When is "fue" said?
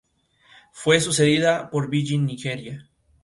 0.71-0.99